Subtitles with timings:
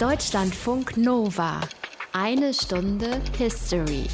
[0.00, 1.60] Deutschlandfunk Nova.
[2.14, 4.06] Eine Stunde History.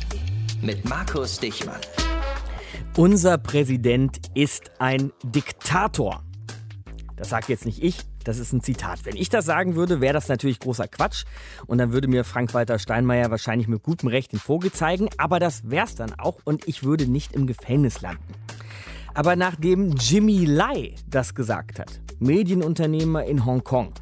[0.61, 1.79] Mit Markus Dichmann.
[2.97, 6.25] Unser Präsident ist ein Diktator.
[7.15, 9.05] Das sagt jetzt nicht ich, das ist ein Zitat.
[9.05, 11.23] Wenn ich das sagen würde, wäre das natürlich großer Quatsch.
[11.69, 15.09] Und dann würde mir Frank-Walter Steinmeier wahrscheinlich mit gutem Recht den Vogel zeigen.
[15.19, 18.35] Aber das wär's dann auch und ich würde nicht im Gefängnis landen.
[19.15, 23.93] Aber nachdem Jimmy Lai das gesagt hat, Medienunternehmer in Hongkong,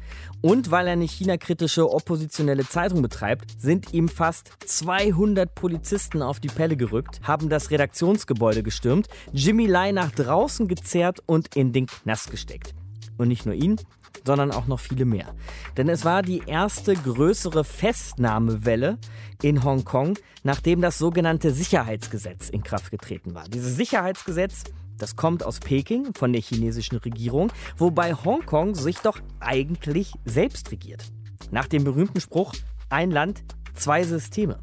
[0.45, 6.49] und weil er eine China-kritische oppositionelle Zeitung betreibt, sind ihm fast 200 Polizisten auf die
[6.49, 12.29] Pelle gerückt, haben das Redaktionsgebäude gestürmt, Jimmy Lai nach draußen gezerrt und in den Knast
[12.29, 12.75] gesteckt.
[13.17, 13.77] Und nicht nur ihn,
[14.23, 15.33] sondern auch noch viele mehr.
[15.77, 18.99] Denn es war die erste größere Festnahmewelle
[19.41, 23.45] in Hongkong, nachdem das sogenannte Sicherheitsgesetz in Kraft getreten war.
[23.45, 24.65] Dieses Sicherheitsgesetz
[24.97, 31.05] das kommt aus Peking von der chinesischen Regierung, wobei Hongkong sich doch eigentlich selbst regiert.
[31.51, 32.53] Nach dem berühmten Spruch
[32.89, 34.59] ein Land, zwei Systeme.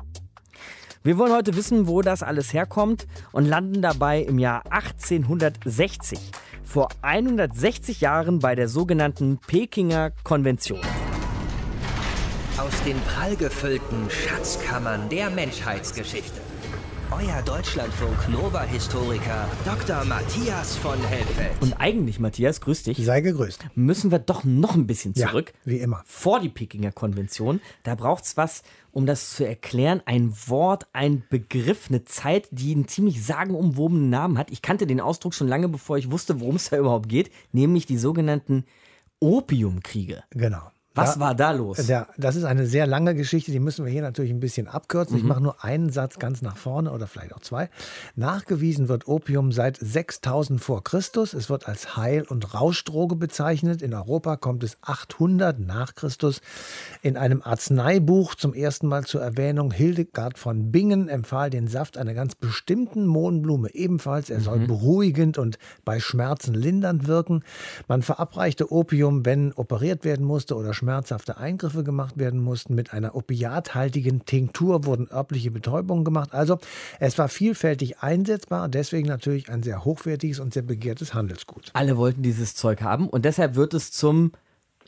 [1.05, 6.19] Wir wollen heute wissen, wo das alles herkommt und landen dabei im Jahr 1860,
[6.63, 10.81] vor 160 Jahren bei der sogenannten Pekinger Konvention.
[12.57, 16.41] Aus den prallgefüllten Schatzkammern der Menschheitsgeschichte
[17.13, 20.05] euer Deutschlandfunk Nova-Historiker Dr.
[20.05, 21.53] Matthias von Helfeld.
[21.61, 23.05] Und eigentlich, Matthias, grüß dich.
[23.05, 23.67] Sei gegrüßt.
[23.75, 25.53] Müssen wir doch noch ein bisschen zurück.
[25.65, 26.03] Ja, wie immer.
[26.07, 27.61] Vor die Pekinger Konvention.
[27.83, 30.01] Da braucht es was, um das zu erklären.
[30.07, 34.51] Ein Wort, ein Begriff, eine Zeit, die einen ziemlich sagenumwobenen Namen hat.
[34.51, 37.31] Ich kannte den Ausdruck schon lange, bevor ich wusste, worum es da überhaupt geht.
[37.53, 38.65] Nämlich die sogenannten
[39.21, 40.25] Opiumkriege.
[40.31, 40.71] Genau.
[40.95, 41.87] Was da, war da los?
[41.87, 45.17] Ja, das ist eine sehr lange Geschichte, die müssen wir hier natürlich ein bisschen abkürzen.
[45.17, 45.23] Mhm.
[45.23, 47.71] Ich mache nur einen Satz ganz nach vorne oder vielleicht auch zwei.
[48.15, 51.33] Nachgewiesen wird Opium seit 6000 vor Christus.
[51.33, 53.81] Es wird als Heil- und Rauschdroge bezeichnet.
[53.81, 56.43] In Europa kommt es 800 nach Christus.
[57.01, 59.73] In einem Arzneibuch zum ersten Mal zur Erwähnung.
[59.73, 64.29] Hildegard von Bingen empfahl den Saft einer ganz bestimmten Mohnblume ebenfalls.
[64.29, 64.67] Er soll mhm.
[64.67, 67.45] beruhigend und bei Schmerzen lindernd wirken.
[67.89, 72.75] Man verabreichte Opium, wenn operiert werden musste oder schmerzhafte Eingriffe gemacht werden mussten.
[72.75, 76.35] Mit einer opiathaltigen Tinktur wurden örtliche Betäubungen gemacht.
[76.35, 76.59] Also
[76.99, 81.71] es war vielfältig einsetzbar deswegen natürlich ein sehr hochwertiges und sehr begehrtes Handelsgut.
[81.75, 84.33] Alle wollten dieses Zeug haben und deshalb wird es zum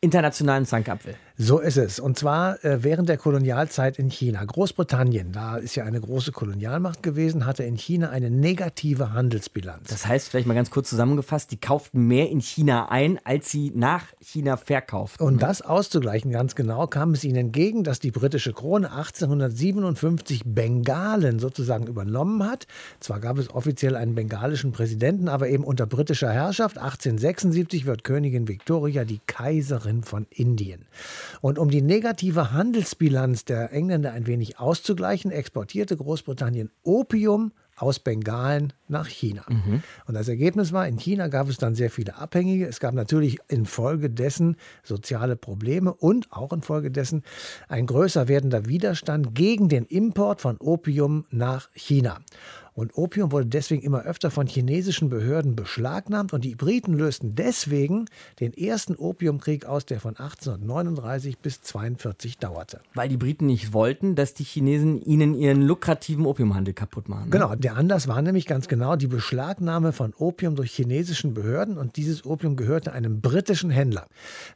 [0.00, 1.14] internationalen Zankapfel.
[1.36, 1.98] So ist es.
[1.98, 4.44] Und zwar äh, während der Kolonialzeit in China.
[4.44, 9.88] Großbritannien, da ist ja eine große Kolonialmacht gewesen, hatte in China eine negative Handelsbilanz.
[9.88, 13.72] Das heißt, vielleicht mal ganz kurz zusammengefasst, die kauften mehr in China ein, als sie
[13.74, 15.26] nach China verkauften.
[15.26, 21.40] Und das auszugleichen, ganz genau, kam es ihnen entgegen, dass die britische Krone 1857 Bengalen
[21.40, 22.68] sozusagen übernommen hat.
[23.00, 26.78] Zwar gab es offiziell einen bengalischen Präsidenten, aber eben unter britischer Herrschaft.
[26.78, 30.86] 1876 wird Königin Victoria die Kaiserin von Indien.
[31.40, 38.72] Und um die negative Handelsbilanz der Engländer ein wenig auszugleichen, exportierte Großbritannien Opium aus Bengalen
[38.88, 39.44] nach China.
[39.48, 39.82] Mhm.
[40.06, 42.66] Und das Ergebnis war, in China gab es dann sehr viele Abhängige.
[42.66, 47.24] Es gab natürlich infolgedessen soziale Probleme und auch infolgedessen
[47.68, 52.20] ein größer werdender Widerstand gegen den Import von Opium nach China.
[52.74, 58.06] Und Opium wurde deswegen immer öfter von chinesischen Behörden beschlagnahmt und die Briten lösten deswegen
[58.40, 62.80] den ersten Opiumkrieg aus, der von 1839 bis 42 dauerte.
[62.94, 67.26] Weil die Briten nicht wollten, dass die Chinesen ihnen ihren lukrativen Opiumhandel kaputt machen.
[67.26, 67.30] Ne?
[67.30, 71.96] Genau, der Anlass war nämlich ganz genau die Beschlagnahme von Opium durch chinesischen Behörden und
[71.96, 74.08] dieses Opium gehörte einem britischen Händler.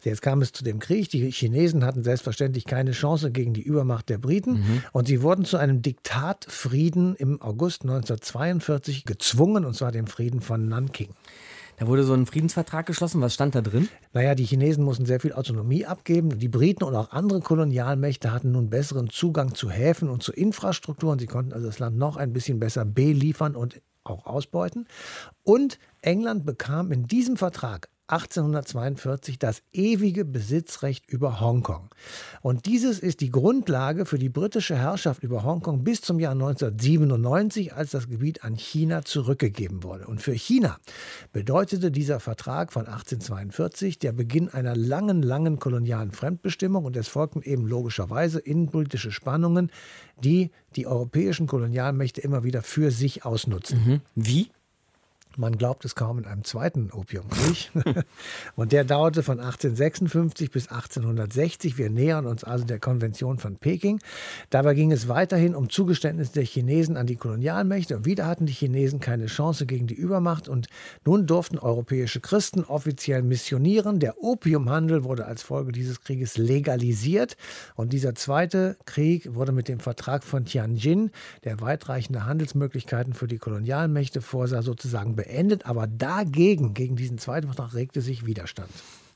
[0.03, 1.09] Jetzt kam es zu dem Krieg.
[1.11, 4.83] Die Chinesen hatten selbstverständlich keine Chance gegen die Übermacht der Briten mhm.
[4.91, 10.41] und sie wurden zu einem Diktatfrieden im August 19 1942 gezwungen, und zwar dem Frieden
[10.41, 11.11] von Nanking.
[11.79, 13.21] Da wurde so ein Friedensvertrag geschlossen.
[13.21, 13.89] Was stand da drin?
[14.13, 16.39] Naja, die Chinesen mussten sehr viel Autonomie abgeben.
[16.39, 21.13] Die Briten und auch andere Kolonialmächte hatten nun besseren Zugang zu Häfen und zu Infrastruktur.
[21.13, 24.89] Und sie konnten also das Land noch ein bisschen besser beliefern und auch ausbeuten.
[25.45, 31.91] Und England bekam in diesem Vertrag 1842 das ewige Besitzrecht über Hongkong.
[32.41, 37.75] Und dieses ist die Grundlage für die britische Herrschaft über Hongkong bis zum Jahr 1997,
[37.75, 40.07] als das Gebiet an China zurückgegeben wurde.
[40.07, 40.79] Und für China
[41.33, 47.43] bedeutete dieser Vertrag von 1842 der Beginn einer langen, langen kolonialen Fremdbestimmung und es folgten
[47.43, 49.71] eben logischerweise innenpolitische Spannungen,
[50.25, 53.85] die die europäischen Kolonialmächte immer wieder für sich ausnutzten.
[53.85, 54.01] Mhm.
[54.15, 54.49] Wie?
[55.37, 57.71] Man glaubt es kaum in einem zweiten Opiumkrieg.
[58.57, 61.79] und der dauerte von 1856 bis 1860.
[61.79, 64.01] Wir nähern uns also der Konvention von Peking.
[64.51, 67.97] Dabei ging es weiterhin um Zugeständnisse der Chinesen an die Kolonialmächte.
[67.97, 70.49] Und wieder hatten die Chinesen keine Chance gegen die Übermacht.
[70.49, 70.67] Und
[71.05, 74.01] nun durften europäische Christen offiziell missionieren.
[74.01, 77.37] Der Opiumhandel wurde als Folge dieses Krieges legalisiert.
[77.75, 81.11] Und dieser zweite Krieg wurde mit dem Vertrag von Tianjin,
[81.45, 87.75] der weitreichende Handelsmöglichkeiten für die Kolonialmächte vorsah, sozusagen beendet aber dagegen, gegen diesen zweiten Vertrag,
[87.75, 88.71] regte sich Widerstand.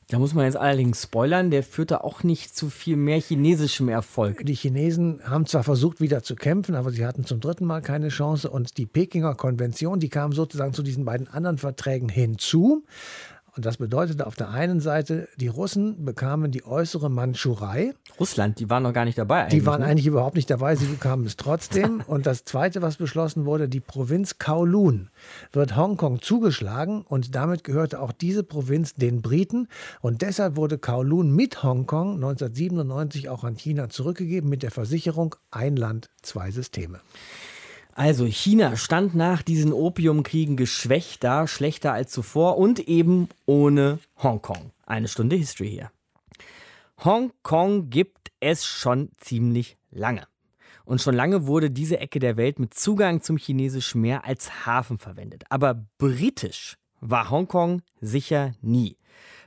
[0.09, 4.45] Da muss man jetzt allerdings spoilern, der führte auch nicht zu viel mehr chinesischem Erfolg.
[4.45, 8.09] Die Chinesen haben zwar versucht, wieder zu kämpfen, aber sie hatten zum dritten Mal keine
[8.09, 8.51] Chance.
[8.51, 12.85] Und die Pekinger Konvention, die kam sozusagen zu diesen beiden anderen Verträgen hinzu.
[13.55, 17.93] Und das bedeutete auf der einen Seite, die Russen bekamen die äußere Mandschurei.
[18.19, 19.49] Russland, die waren noch gar nicht dabei.
[19.49, 19.89] Die waren ne?
[19.89, 22.01] eigentlich überhaupt nicht dabei, sie bekamen es trotzdem.
[22.07, 25.11] und das Zweite, was beschlossen wurde, die Provinz Kowloon
[25.53, 29.69] wird Hongkong zugeschlagen und damit gehörte auch diese Provinz den Briten.
[30.01, 35.77] Und deshalb wurde Kowloon mit Hongkong 1997 auch an China zurückgegeben mit der Versicherung ein
[35.77, 37.01] Land, zwei Systeme.
[37.95, 44.73] Also China stand nach diesen Opiumkriegen geschwächt da, schlechter als zuvor und eben ohne Hongkong.
[44.87, 45.91] Eine Stunde History hier.
[47.05, 50.27] Hongkong gibt es schon ziemlich lange.
[50.85, 54.97] Und schon lange wurde diese Ecke der Welt mit Zugang zum chinesischen Meer als Hafen
[54.99, 55.45] verwendet.
[55.51, 58.97] Aber britisch war Hongkong sicher nie.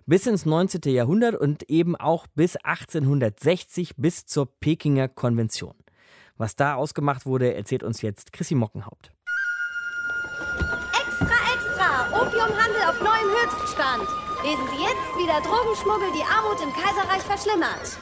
[0.06, 0.82] Bis ins 19.
[0.94, 5.74] Jahrhundert und eben auch bis 1860 bis zur Pekinger Konvention.
[6.38, 9.12] Was da ausgemacht wurde, erzählt uns jetzt Chrissy Mockenhaupt.
[10.92, 12.22] Extra, extra!
[12.22, 14.08] Opiumhandel auf neuem Höchststand.
[14.44, 17.98] Lesen Sie jetzt, wie der Drogenschmuggel die Armut im Kaiserreich verschlimmert.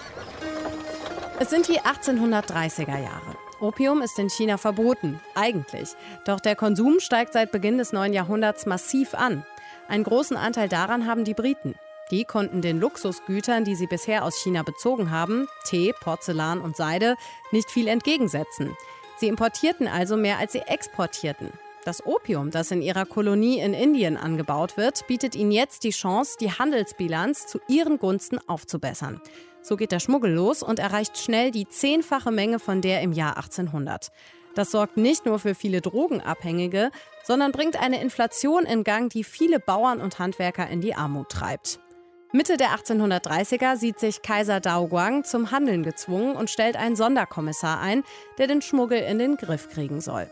[1.39, 3.35] Es sind die 1830er Jahre.
[3.59, 5.95] Opium ist in China verboten, eigentlich.
[6.25, 9.45] Doch der Konsum steigt seit Beginn des neuen Jahrhunderts massiv an.
[9.87, 11.75] Einen großen Anteil daran haben die Briten.
[12.11, 17.15] Die konnten den Luxusgütern, die sie bisher aus China bezogen haben, Tee, Porzellan und Seide,
[17.51, 18.75] nicht viel entgegensetzen.
[19.17, 21.51] Sie importierten also mehr, als sie exportierten.
[21.85, 26.37] Das Opium, das in ihrer Kolonie in Indien angebaut wird, bietet ihnen jetzt die Chance,
[26.39, 29.21] die Handelsbilanz zu ihren Gunsten aufzubessern.
[29.61, 33.37] So geht der Schmuggel los und erreicht schnell die zehnfache Menge von der im Jahr
[33.37, 34.11] 1800.
[34.55, 36.91] Das sorgt nicht nur für viele Drogenabhängige,
[37.23, 41.79] sondern bringt eine Inflation in Gang, die viele Bauern und Handwerker in die Armut treibt.
[42.35, 48.03] Mitte der 1830er sieht sich Kaiser Daoguang zum Handeln gezwungen und stellt einen Sonderkommissar ein,
[48.39, 50.27] der den Schmuggel in den Griff kriegen soll.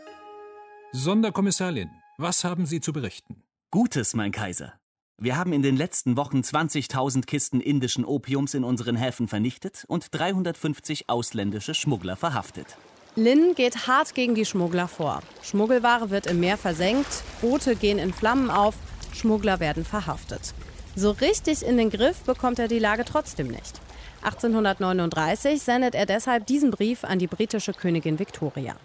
[0.90, 3.44] Sonderkommissar Lin, was haben Sie zu berichten?
[3.70, 4.72] Gutes, mein Kaiser.
[5.16, 10.08] Wir haben in den letzten Wochen 20.000 Kisten indischen Opiums in unseren Häfen vernichtet und
[10.10, 12.66] 350 ausländische Schmuggler verhaftet.
[13.14, 15.22] Lin geht hart gegen die Schmuggler vor.
[15.42, 18.74] Schmuggelware wird im Meer versenkt, Boote gehen in Flammen auf,
[19.12, 20.52] Schmuggler werden verhaftet.
[20.94, 23.80] So richtig in den Griff bekommt er die Lage trotzdem nicht.
[24.22, 28.76] 1839 sendet er deshalb diesen Brief an die britische Königin Victoria.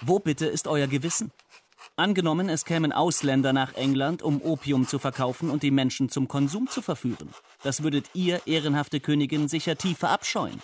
[0.00, 1.30] Wo bitte ist euer Gewissen?
[1.96, 6.68] Angenommen, es kämen Ausländer nach England, um Opium zu verkaufen und die Menschen zum Konsum
[6.68, 7.28] zu verführen.
[7.62, 10.62] Das würdet ihr, ehrenhafte Königin, sicher tief verabscheuen.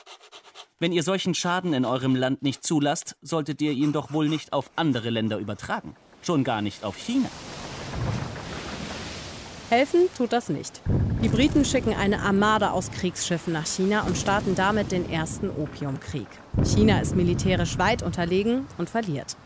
[0.78, 4.54] Wenn ihr solchen Schaden in eurem Land nicht zulasst, solltet ihr ihn doch wohl nicht
[4.54, 5.94] auf andere Länder übertragen.
[6.22, 7.28] Schon gar nicht auf China.
[9.68, 10.80] Helfen tut das nicht.
[11.22, 16.28] Die Briten schicken eine Armada aus Kriegsschiffen nach China und starten damit den ersten Opiumkrieg.
[16.62, 19.36] China ist militärisch weit unterlegen und verliert.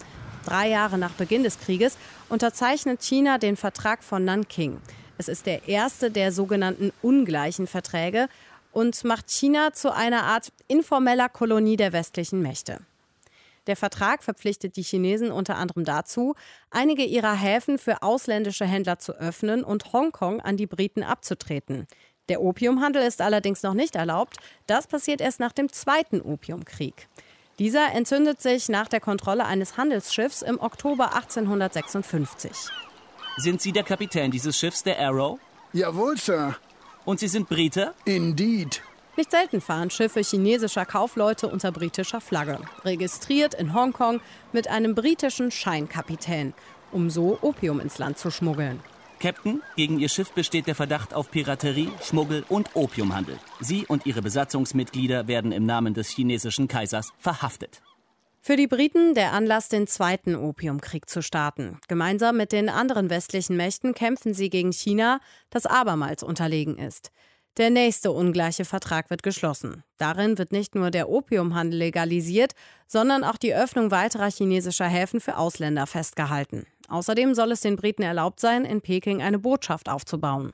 [0.45, 1.97] Drei Jahre nach Beginn des Krieges
[2.29, 4.79] unterzeichnet China den Vertrag von Nanking.
[5.17, 8.29] Es ist der erste der sogenannten ungleichen Verträge
[8.73, 12.81] und macht China zu einer Art informeller Kolonie der westlichen Mächte.
[13.67, 16.35] Der Vertrag verpflichtet die Chinesen unter anderem dazu,
[16.71, 21.87] einige ihrer Häfen für ausländische Händler zu öffnen und Hongkong an die Briten abzutreten.
[22.29, 24.37] Der Opiumhandel ist allerdings noch nicht erlaubt.
[24.67, 27.09] Das passiert erst nach dem Zweiten Opiumkrieg.
[27.59, 32.51] Dieser entzündet sich nach der Kontrolle eines Handelsschiffs im Oktober 1856.
[33.37, 35.39] Sind Sie der Kapitän dieses Schiffs, der Arrow?
[35.73, 36.57] Jawohl, Sir.
[37.05, 37.95] Und Sie sind Brite?
[38.05, 38.83] Indeed.
[39.21, 44.23] Nicht selten fahren Schiffe chinesischer Kaufleute unter britischer Flagge, registriert in Hongkong
[44.55, 46.55] mit einem britischen Scheinkapitän,
[46.91, 48.81] um so Opium ins Land zu schmuggeln.
[49.19, 53.39] Captain, gegen Ihr Schiff besteht der Verdacht auf Piraterie, Schmuggel und Opiumhandel.
[53.61, 57.83] Sie und Ihre Besatzungsmitglieder werden im Namen des chinesischen Kaisers verhaftet.
[58.41, 61.79] Für die Briten der Anlass, den zweiten Opiumkrieg zu starten.
[61.89, 67.13] Gemeinsam mit den anderen westlichen Mächten kämpfen sie gegen China, das abermals unterlegen ist.
[67.57, 69.83] Der nächste ungleiche Vertrag wird geschlossen.
[69.99, 72.53] Darin wird nicht nur der Opiumhandel legalisiert,
[72.87, 76.65] sondern auch die Öffnung weiterer chinesischer Häfen für Ausländer festgehalten.
[76.89, 80.53] Außerdem soll es den Briten erlaubt sein, in Peking eine Botschaft aufzubauen.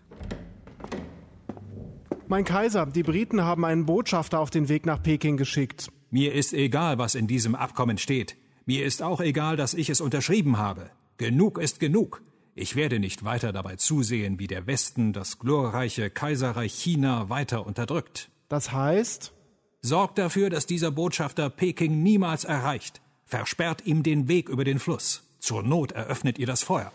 [2.29, 5.89] Mein Kaiser, die Briten haben einen Botschafter auf den Weg nach Peking geschickt.
[6.11, 8.37] Mir ist egal, was in diesem Abkommen steht.
[8.65, 10.91] Mir ist auch egal, dass ich es unterschrieben habe.
[11.19, 12.23] Genug ist genug.
[12.59, 18.31] Ich werde nicht weiter dabei zusehen, wie der Westen das glorreiche Kaiserreich China weiter unterdrückt.
[18.49, 19.35] Das heißt?
[19.83, 23.03] Sorgt dafür, dass dieser Botschafter Peking niemals erreicht.
[23.27, 25.25] Versperrt ihm den Weg über den Fluss.
[25.39, 26.91] Zur Not eröffnet ihr das Feuer.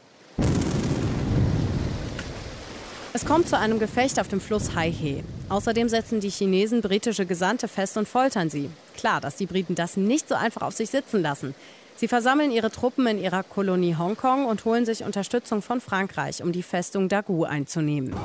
[3.13, 5.23] Es kommt zu einem Gefecht auf dem Fluss Haihe.
[5.49, 8.71] Außerdem setzen die Chinesen britische Gesandte fest und foltern sie.
[8.95, 11.53] Klar, dass die Briten das nicht so einfach auf sich sitzen lassen.
[11.95, 16.51] Sie versammeln ihre Truppen in ihrer Kolonie Hongkong und holen sich Unterstützung von Frankreich, um
[16.51, 18.15] die Festung Dagu einzunehmen.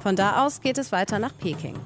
[0.00, 1.76] Von da aus geht es weiter nach Peking.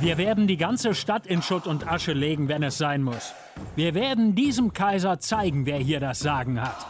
[0.00, 3.34] Wir werden die ganze Stadt in Schutt und Asche legen, wenn es sein muss.
[3.76, 6.86] Wir werden diesem Kaiser zeigen, wer hier das Sagen hat.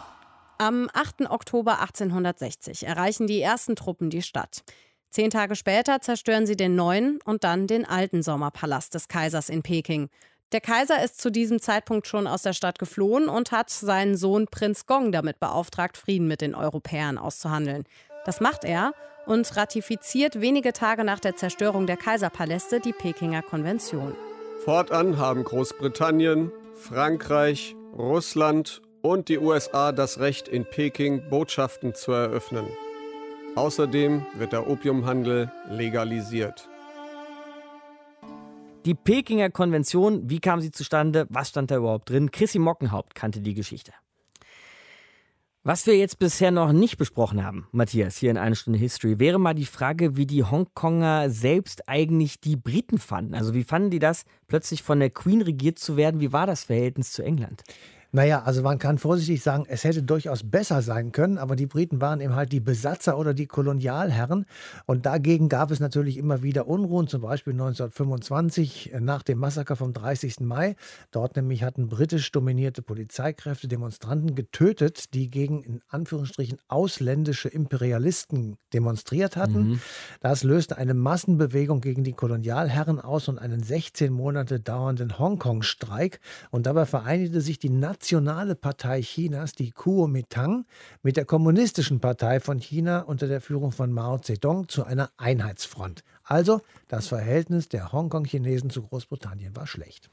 [0.59, 1.23] Am 8.
[1.31, 4.63] Oktober 1860 erreichen die ersten Truppen die Stadt.
[5.09, 9.63] Zehn Tage später zerstören sie den neuen und dann den alten Sommerpalast des Kaisers in
[9.63, 10.09] Peking.
[10.53, 14.47] Der Kaiser ist zu diesem Zeitpunkt schon aus der Stadt geflohen und hat seinen Sohn
[14.49, 17.85] Prinz Gong damit beauftragt, Frieden mit den Europäern auszuhandeln.
[18.25, 18.93] Das macht er
[19.27, 24.17] und ratifiziert wenige Tage nach der Zerstörung der Kaiserpaläste die Pekinger Konvention.
[24.65, 32.67] Fortan haben Großbritannien, Frankreich, Russland und die USA das Recht, in Peking Botschaften zu eröffnen.
[33.55, 36.70] Außerdem wird der Opiumhandel legalisiert.
[38.87, 41.27] Die Pekinger Konvention, wie kam sie zustande?
[41.29, 42.31] Was stand da überhaupt drin?
[42.31, 43.93] Chrissy Mockenhaupt kannte die Geschichte.
[45.63, 49.39] Was wir jetzt bisher noch nicht besprochen haben, Matthias, hier in einer Stunde History, wäre
[49.39, 53.35] mal die Frage, wie die Hongkonger selbst eigentlich die Briten fanden.
[53.35, 56.23] Also wie fanden die das, plötzlich von der Queen regiert zu werden?
[56.23, 57.63] Wie war das Verhältnis zu England?
[58.13, 62.01] Naja, also man kann vorsichtig sagen, es hätte durchaus besser sein können, aber die Briten
[62.01, 64.47] waren eben halt die Besatzer oder die Kolonialherren
[64.87, 69.77] und dagegen gab es natürlich immer wieder Unruhen, zum Beispiel 1925 äh, nach dem Massaker
[69.77, 70.41] vom 30.
[70.41, 70.75] Mai.
[71.13, 79.37] Dort nämlich hatten britisch dominierte Polizeikräfte Demonstranten getötet, die gegen in Anführungsstrichen ausländische Imperialisten demonstriert
[79.37, 79.69] hatten.
[79.69, 79.81] Mhm.
[80.21, 86.19] Das löste eine Massenbewegung gegen die Kolonialherren aus und einen 16 Monate dauernden Hongkong-Streik
[86.51, 90.65] und dabei vereinigte sich die Nationalen Nationale Partei Chinas, die Kuomintang,
[91.03, 96.03] mit der Kommunistischen Partei von China unter der Führung von Mao Zedong zu einer Einheitsfront.
[96.25, 100.09] Also das Verhältnis der Hongkong-Chinesen zu Großbritannien war schlecht.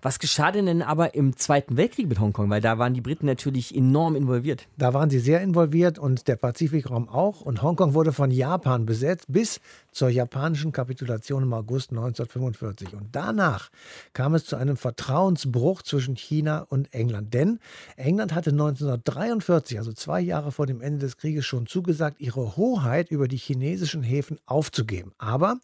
[0.00, 2.48] Was geschah denn aber im Zweiten Weltkrieg mit Hongkong?
[2.48, 4.66] Weil da waren die Briten natürlich enorm involviert.
[4.78, 7.42] Da waren sie sehr involviert und der Pazifikraum auch.
[7.42, 9.60] Und Hongkong wurde von Japan besetzt bis
[9.92, 12.94] zur japanischen Kapitulation im August 1945.
[12.94, 13.70] Und danach
[14.12, 17.34] kam es zu einem Vertrauensbruch zwischen China und England.
[17.34, 17.58] Denn
[17.96, 23.10] England hatte 1943, also zwei Jahre vor dem Ende des Krieges, schon zugesagt, ihre Hoheit
[23.10, 25.12] über die chinesischen Häfen aufzugeben.
[25.18, 25.56] Aber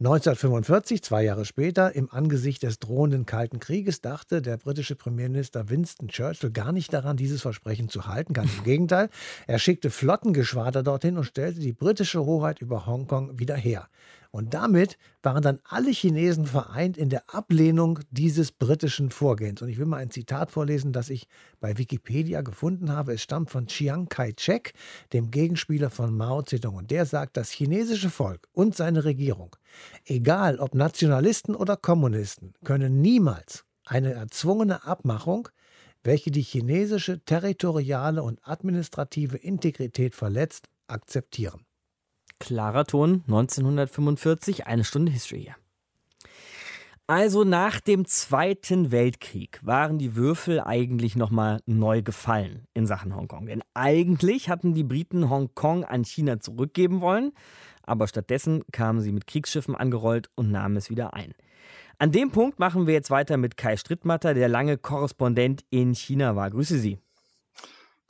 [0.00, 6.08] 1945, zwei Jahre später, im Angesicht des drohenden Kalten Krieges, dachte der britische Premierminister Winston
[6.08, 8.32] Churchill gar nicht daran, dieses Versprechen zu halten.
[8.32, 9.08] Ganz im Gegenteil.
[9.46, 13.69] Er schickte Flottengeschwader dorthin und stellte die britische Hoheit über Hongkong wieder her.
[14.32, 19.60] Und damit waren dann alle Chinesen vereint in der Ablehnung dieses britischen Vorgehens.
[19.60, 21.26] Und ich will mal ein Zitat vorlesen, das ich
[21.58, 23.14] bei Wikipedia gefunden habe.
[23.14, 24.72] Es stammt von Chiang Kai-shek,
[25.12, 26.76] dem Gegenspieler von Mao Zedong.
[26.76, 29.56] Und der sagt, das chinesische Volk und seine Regierung,
[30.04, 35.48] egal ob Nationalisten oder Kommunisten, können niemals eine erzwungene Abmachung,
[36.04, 41.62] welche die chinesische territoriale und administrative Integrität verletzt, akzeptieren.
[42.40, 45.54] Klarer Ton 1945, eine Stunde History hier.
[47.06, 53.46] Also nach dem Zweiten Weltkrieg waren die Würfel eigentlich nochmal neu gefallen in Sachen Hongkong.
[53.46, 57.32] Denn eigentlich hatten die Briten Hongkong an China zurückgeben wollen,
[57.82, 61.34] aber stattdessen kamen sie mit Kriegsschiffen angerollt und nahmen es wieder ein.
[61.98, 66.36] An dem Punkt machen wir jetzt weiter mit Kai Strittmatter, der lange Korrespondent in China
[66.36, 66.48] war.
[66.50, 66.98] Grüße Sie.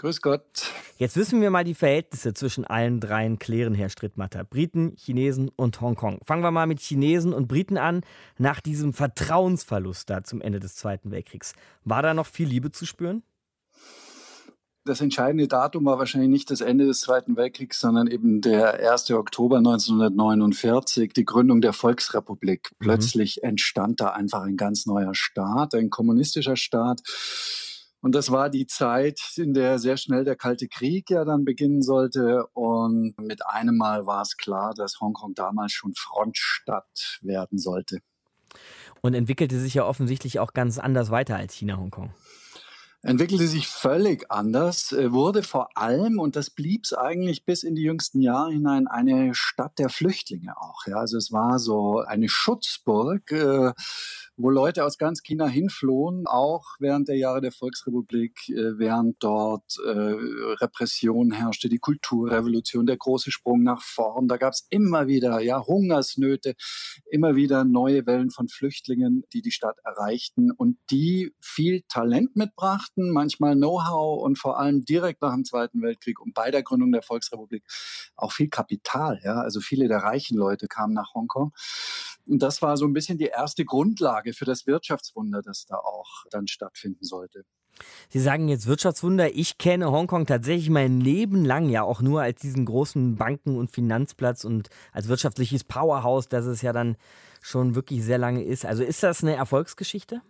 [0.01, 0.73] Grüß Gott.
[0.97, 4.45] Jetzt müssen wir mal die Verhältnisse zwischen allen dreien klären, Herr Strittmatter.
[4.45, 6.21] Briten, Chinesen und Hongkong.
[6.25, 8.01] Fangen wir mal mit Chinesen und Briten an.
[8.39, 11.53] Nach diesem Vertrauensverlust da zum Ende des Zweiten Weltkriegs.
[11.85, 13.23] War da noch viel Liebe zu spüren?
[14.87, 19.11] das entscheidende Datum war wahrscheinlich nicht das Ende des Zweiten Weltkriegs, sondern eben der 1.
[19.11, 22.71] Oktober 1949, die Gründung der Volksrepublik.
[22.79, 23.51] Plötzlich mhm.
[23.51, 27.03] entstand da einfach ein ganz neuer Staat, ein kommunistischer Staat.
[28.03, 31.83] Und das war die Zeit, in der sehr schnell der Kalte Krieg ja dann beginnen
[31.83, 32.47] sollte.
[32.55, 37.99] Und mit einem Mal war es klar, dass Hongkong damals schon Frontstadt werden sollte.
[39.03, 42.13] Und entwickelte sich ja offensichtlich auch ganz anders weiter als China-Hongkong.
[43.03, 47.75] entwickelte sich völlig anders, äh, wurde vor allem, und das blieb es eigentlich bis in
[47.75, 50.87] die jüngsten Jahre hinein, eine Stadt der Flüchtlinge auch.
[50.87, 50.97] Ja.
[50.97, 53.73] Also es war so eine Schutzburg, äh,
[54.43, 59.77] wo Leute aus ganz China hinflohen, auch während der Jahre der Volksrepublik, äh, während dort
[59.85, 64.29] äh, Repression herrschte, die Kulturrevolution, der große Sprung nach vorn.
[64.29, 66.55] Da gab es immer wieder ja, Hungersnöte,
[67.11, 73.11] immer wieder neue Wellen von Flüchtlingen, die die Stadt erreichten und die viel Talent mitbrachten,
[73.11, 77.03] manchmal Know-how und vor allem direkt nach dem Zweiten Weltkrieg und bei der Gründung der
[77.03, 77.65] Volksrepublik
[78.17, 79.21] auch viel Kapital.
[79.23, 79.41] Ja?
[79.41, 81.53] Also viele der reichen Leute kamen nach Hongkong.
[82.31, 86.25] Und das war so ein bisschen die erste Grundlage für das Wirtschaftswunder, das da auch
[86.31, 87.45] dann stattfinden sollte.
[88.09, 89.35] Sie sagen jetzt Wirtschaftswunder.
[89.35, 93.73] Ich kenne Hongkong tatsächlich mein Leben lang ja auch nur als diesen großen Banken- und
[93.73, 96.97] Finanzplatz und als wirtschaftliches Powerhouse, das es ja dann
[97.41, 98.65] schon wirklich sehr lange ist.
[98.65, 100.23] Also ist das eine Erfolgsgeschichte?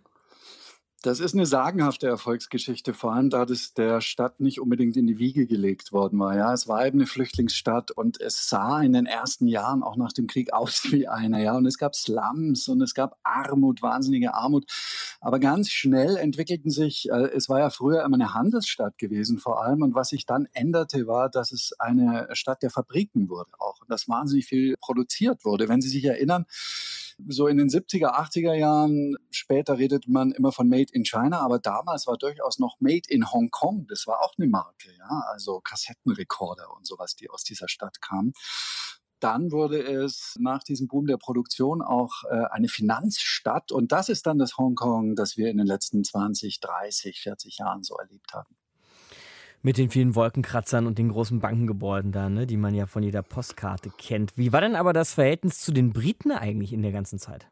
[1.03, 5.17] Das ist eine sagenhafte Erfolgsgeschichte, vor allem da das der Stadt nicht unbedingt in die
[5.17, 6.37] Wiege gelegt worden war.
[6.37, 10.13] Ja, es war eben eine Flüchtlingsstadt und es sah in den ersten Jahren auch nach
[10.13, 11.43] dem Krieg aus wie eine.
[11.43, 14.65] Ja, und es gab Slums und es gab Armut, wahnsinnige Armut.
[15.21, 19.63] Aber ganz schnell entwickelten sich, äh, es war ja früher immer eine Handelsstadt gewesen vor
[19.63, 19.81] allem.
[19.81, 23.81] Und was sich dann änderte, war, dass es eine Stadt der Fabriken wurde auch.
[23.81, 25.67] Und dass wahnsinnig viel produziert wurde.
[25.67, 26.45] Wenn Sie sich erinnern,
[27.27, 31.59] so in den 70er, 80er Jahren, später redet man immer von Made in China, aber
[31.59, 33.85] damals war durchaus noch Made in Hong Kong.
[33.87, 38.33] Das war auch eine Marke, ja, also Kassettenrekorder und sowas, die aus dieser Stadt kamen.
[39.19, 44.25] Dann wurde es nach diesem Boom der Produktion auch äh, eine Finanzstadt und das ist
[44.25, 48.55] dann das Hongkong, das wir in den letzten 20, 30, 40 Jahren so erlebt haben
[49.61, 53.21] mit den vielen Wolkenkratzern und den großen Bankengebäuden da, ne, die man ja von jeder
[53.21, 54.37] Postkarte kennt.
[54.37, 57.49] Wie war denn aber das Verhältnis zu den Briten eigentlich in der ganzen Zeit?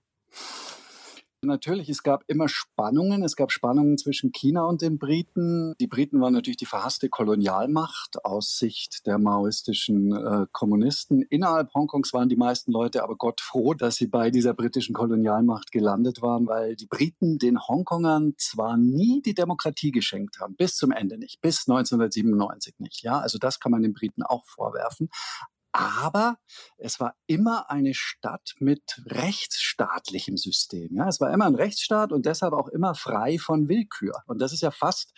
[1.42, 3.24] Natürlich, es gab immer Spannungen.
[3.24, 5.74] Es gab Spannungen zwischen China und den Briten.
[5.80, 11.22] Die Briten waren natürlich die verhasste Kolonialmacht aus Sicht der maoistischen äh, Kommunisten.
[11.22, 15.72] Innerhalb Hongkongs waren die meisten Leute aber Gott froh, dass sie bei dieser britischen Kolonialmacht
[15.72, 20.92] gelandet waren, weil die Briten den Hongkongern zwar nie die Demokratie geschenkt haben, bis zum
[20.92, 23.02] Ende nicht, bis 1997 nicht.
[23.02, 25.10] Ja, also das kann man den Briten auch vorwerfen.
[25.72, 26.38] Aber
[26.78, 30.96] es war immer eine Stadt mit rechtsstaatlichem System.
[30.96, 34.24] Ja, es war immer ein Rechtsstaat und deshalb auch immer frei von Willkür.
[34.26, 35.14] Und das ist ja fast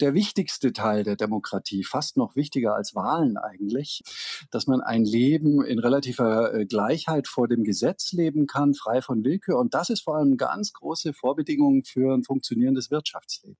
[0.00, 4.02] der wichtigste Teil der Demokratie, fast noch wichtiger als Wahlen eigentlich,
[4.50, 9.24] dass man ein Leben in relativer äh, Gleichheit vor dem Gesetz leben kann, frei von
[9.24, 9.58] Willkür.
[9.58, 13.56] Und das ist vor allem ganz große Vorbedingung für ein funktionierendes Wirtschaftsleben.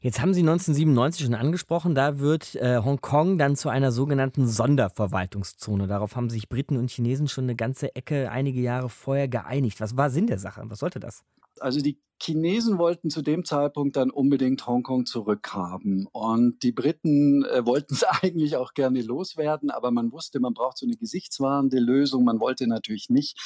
[0.00, 5.88] Jetzt haben Sie 1997 schon angesprochen, da wird äh, Hongkong dann zu einer sogenannten Sonderverwaltungszone.
[5.88, 9.80] Darauf haben sich Briten und Chinesen schon eine ganze Ecke einige Jahre vorher geeinigt.
[9.80, 10.62] Was war Sinn der Sache?
[10.66, 11.24] Was sollte das?
[11.62, 16.08] Also die Chinesen wollten zu dem Zeitpunkt dann unbedingt Hongkong zurückhaben.
[16.12, 20.78] Und die Briten äh, wollten es eigentlich auch gerne loswerden, aber man wusste, man braucht
[20.78, 22.24] so eine gesichtswahrende Lösung.
[22.24, 23.38] Man wollte natürlich nicht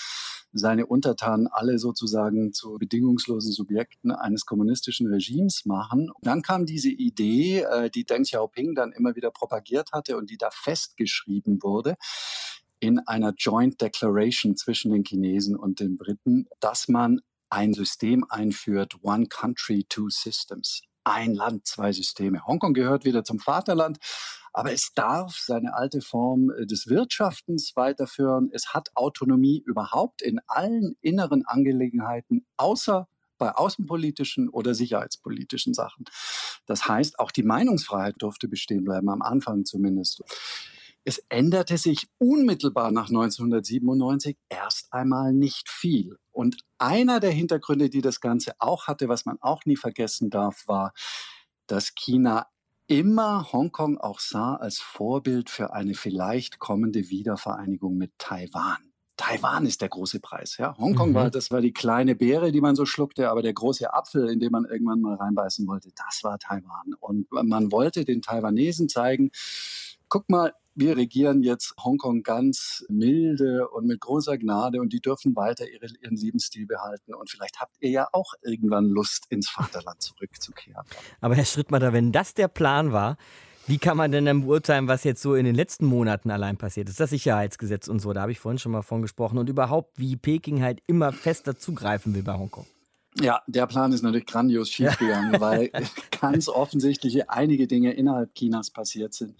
[0.55, 6.11] seine Untertanen alle sozusagen zu bedingungslosen Subjekten eines kommunistischen Regimes machen.
[6.20, 10.38] Dann kam diese Idee, äh, die Deng Xiaoping dann immer wieder propagiert hatte und die
[10.38, 11.96] da festgeschrieben wurde
[12.81, 17.20] in einer Joint Declaration zwischen den Chinesen und den Briten, dass man
[17.52, 20.82] ein System einführt, One Country, Two Systems.
[21.04, 22.46] Ein Land, zwei Systeme.
[22.46, 23.98] Hongkong gehört wieder zum Vaterland,
[24.54, 28.48] aber es darf seine alte Form äh, des Wirtschaftens weiterführen.
[28.52, 36.06] Es hat Autonomie überhaupt in allen inneren Angelegenheiten, außer bei außenpolitischen oder sicherheitspolitischen Sachen.
[36.64, 40.22] Das heißt, auch die Meinungsfreiheit durfte bestehen bleiben, am Anfang zumindest.
[41.04, 46.18] Es änderte sich unmittelbar nach 1997 erst einmal nicht viel.
[46.30, 50.66] Und einer der Hintergründe, die das Ganze auch hatte, was man auch nie vergessen darf,
[50.66, 50.92] war,
[51.66, 52.46] dass China
[52.86, 58.92] immer Hongkong auch sah als Vorbild für eine vielleicht kommende Wiedervereinigung mit Taiwan.
[59.16, 60.56] Taiwan ist der große Preis.
[60.56, 60.76] Ja?
[60.78, 61.14] Hongkong mhm.
[61.14, 64.40] war, das war die kleine Beere, die man so schluckte, aber der große Apfel, in
[64.40, 66.94] den man irgendwann mal reinbeißen wollte, das war Taiwan.
[66.98, 69.30] Und man wollte den Taiwanesen zeigen,
[70.08, 75.37] guck mal, wir regieren jetzt Hongkong ganz milde und mit großer Gnade und die dürfen
[75.37, 77.14] weiter ihre, ihren Lebensstil behalten.
[77.14, 80.85] Und vielleicht habt ihr ja auch irgendwann Lust, ins Vaterland zurückzukehren.
[81.20, 83.16] Aber Herr Schrittmatter, wenn das der Plan war,
[83.66, 86.88] wie kann man denn dann beurteilen, was jetzt so in den letzten Monaten allein passiert
[86.88, 86.98] ist?
[86.98, 89.38] Das Sicherheitsgesetz und so, da habe ich vorhin schon mal von gesprochen.
[89.38, 92.66] Und überhaupt, wie Peking halt immer fester zugreifen will bei Hongkong.
[93.20, 95.70] Ja, der Plan ist natürlich grandios schiefgegangen, weil
[96.20, 99.37] ganz offensichtlich einige Dinge innerhalb Chinas passiert sind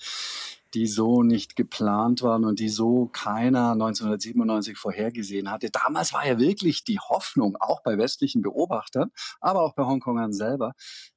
[0.75, 5.71] die so nicht geplant waren und die so keiner 1997 vorhergesehen hatte.
[5.71, 10.73] Damals war ja wirklich die Hoffnung, auch bei westlichen Beobachtern, aber auch bei Hongkongern selber.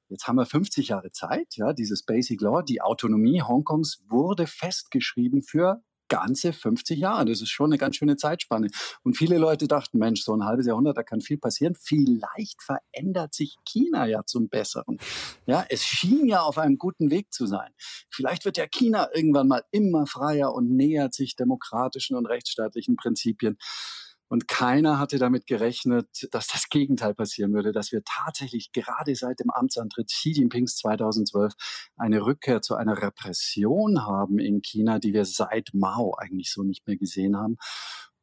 [0.08, 5.42] Jetzt haben wir 50 Jahre Zeit, ja, dieses Basic Law, die Autonomie Hongkongs wurde festgeschrieben
[5.42, 7.24] für ganze 50 Jahre.
[7.26, 8.68] Das ist schon eine ganz schöne Zeitspanne.
[9.02, 11.74] Und viele Leute dachten, Mensch, so ein halbes Jahrhundert, da kann viel passieren.
[11.78, 14.98] Vielleicht verändert sich China ja zum Besseren.
[15.46, 17.72] Ja, es schien ja auf einem guten Weg zu sein.
[18.10, 23.58] Vielleicht wird ja China irgendwann mal immer freier und nähert sich demokratischen und rechtsstaatlichen Prinzipien.
[24.28, 29.38] Und keiner hatte damit gerechnet, dass das Gegenteil passieren würde, dass wir tatsächlich gerade seit
[29.40, 31.54] dem Amtsantritt Xi Jinpings 2012
[31.96, 36.86] eine Rückkehr zu einer Repression haben in China, die wir seit Mao eigentlich so nicht
[36.86, 37.56] mehr gesehen haben.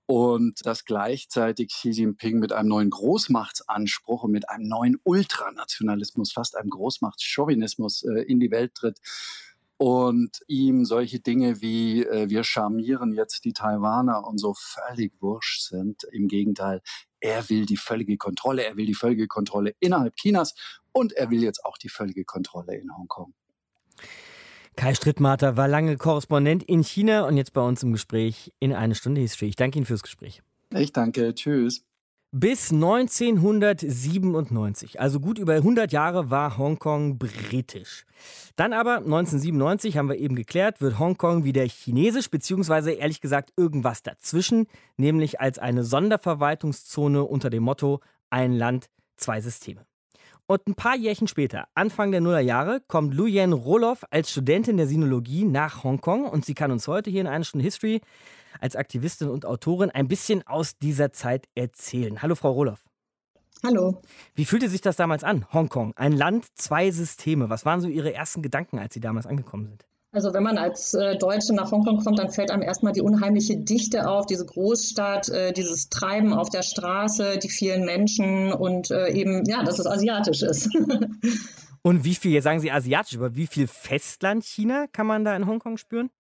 [0.05, 6.57] Und dass gleichzeitig Xi Jinping mit einem neuen Großmachtsanspruch und mit einem neuen Ultranationalismus, fast
[6.57, 8.99] einem Großmachtschauvinismus äh, in die Welt tritt,
[9.83, 15.59] und ihm solche Dinge wie äh, wir charmieren jetzt die Taiwaner und so völlig wurscht
[15.67, 16.05] sind.
[16.13, 16.81] Im Gegenteil,
[17.19, 20.55] er will die völlige Kontrolle, er will die völlige Kontrolle innerhalb Chinas
[20.93, 23.33] und er will jetzt auch die völlige Kontrolle in Hongkong.
[24.77, 28.95] Kai Strittmater war lange Korrespondent in China und jetzt bei uns im Gespräch in eine
[28.95, 29.49] Stunde History.
[29.49, 30.43] Ich danke Ihnen fürs Gespräch.
[30.73, 31.35] Ich danke.
[31.35, 31.83] Tschüss.
[32.35, 38.07] Bis 1997, also gut über 100 Jahre, war Hongkong britisch.
[38.55, 44.01] Dann aber 1997, haben wir eben geklärt, wird Hongkong wieder chinesisch, beziehungsweise ehrlich gesagt irgendwas
[44.01, 44.65] dazwischen,
[44.97, 47.99] nämlich als eine Sonderverwaltungszone unter dem Motto
[48.31, 49.85] Ein Land, zwei Systeme.
[50.47, 54.87] Und ein paar Jährchen später, Anfang der Nullerjahre, kommt Lu Yen Roloff als Studentin der
[54.87, 58.01] Sinologie nach Hongkong und sie kann uns heute hier in einer Stunde History
[58.59, 62.21] als Aktivistin und Autorin ein bisschen aus dieser Zeit erzählen.
[62.21, 62.83] Hallo, Frau Roloff.
[63.65, 64.01] Hallo.
[64.35, 65.45] Wie fühlte sich das damals an?
[65.53, 67.49] Hongkong, ein Land, zwei Systeme.
[67.49, 69.85] Was waren so Ihre ersten Gedanken, als Sie damals angekommen sind?
[70.13, 73.57] Also wenn man als äh, Deutsche nach Hongkong kommt, dann fällt einem erstmal die unheimliche
[73.57, 79.09] Dichte auf, diese Großstadt, äh, dieses Treiben auf der Straße, die vielen Menschen und äh,
[79.09, 80.69] eben, ja, dass es asiatisch ist.
[81.81, 85.47] und wie viel, jetzt sagen Sie asiatisch, aber wie viel Festland-China kann man da in
[85.47, 86.11] Hongkong spüren?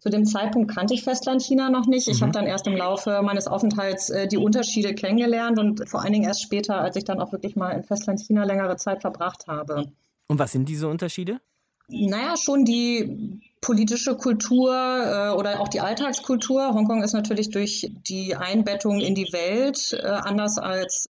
[0.00, 2.08] Zu dem Zeitpunkt kannte ich Festlandchina noch nicht.
[2.08, 2.22] Ich mhm.
[2.22, 6.24] habe dann erst im Laufe meines Aufenthalts äh, die Unterschiede kennengelernt und vor allen Dingen
[6.24, 9.90] erst später, als ich dann auch wirklich mal in Festlandchina längere Zeit verbracht habe.
[10.28, 11.40] Und was sind diese Unterschiede?
[11.88, 16.74] Naja, schon die politische Kultur äh, oder auch die Alltagskultur.
[16.74, 21.08] Hongkong ist natürlich durch die Einbettung in die Welt äh, anders als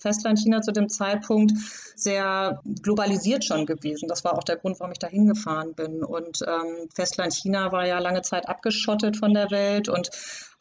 [0.00, 1.52] Festlandchina zu dem Zeitpunkt
[1.94, 4.08] sehr globalisiert schon gewesen.
[4.08, 6.02] Das war auch der Grund, warum ich da hingefahren bin.
[6.02, 10.10] Und ähm, Festlandchina war ja lange Zeit abgeschottet von der Welt und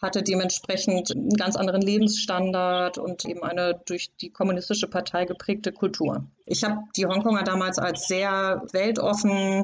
[0.01, 6.25] hatte dementsprechend einen ganz anderen Lebensstandard und eben eine durch die kommunistische Partei geprägte Kultur.
[6.45, 9.63] Ich habe die Hongkonger damals als sehr weltoffen,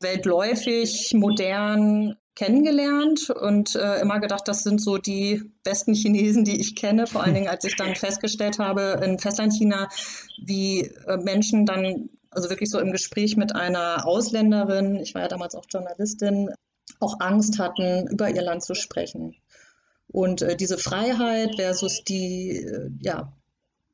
[0.00, 6.76] weltläufig, modern kennengelernt und äh, immer gedacht, das sind so die besten Chinesen, die ich
[6.76, 7.06] kenne.
[7.06, 9.88] Vor allen Dingen, als ich dann festgestellt habe in Festlandchina,
[10.40, 15.28] wie äh, Menschen dann, also wirklich so im Gespräch mit einer Ausländerin, ich war ja
[15.28, 16.50] damals auch Journalistin,
[17.00, 19.34] auch Angst hatten, über ihr Land zu sprechen.
[20.08, 23.32] Und äh, diese Freiheit versus die, äh, ja,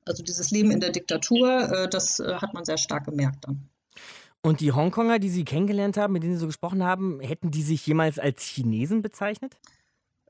[0.05, 3.69] also dieses Leben in der Diktatur, äh, das äh, hat man sehr stark gemerkt dann.
[4.43, 7.63] Und die Hongkonger, die Sie kennengelernt haben, mit denen Sie so gesprochen haben, hätten die
[7.63, 9.57] sich jemals als Chinesen bezeichnet?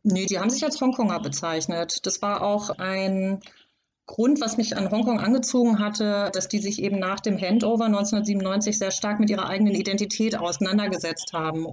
[0.02, 2.04] Nee, die haben sich als Hongkonger bezeichnet.
[2.04, 3.40] Das war auch ein
[4.06, 8.76] Grund, was mich an Hongkong angezogen hatte, dass die sich eben nach dem Handover 1997
[8.76, 11.68] sehr stark mit ihrer eigenen Identität auseinandergesetzt haben.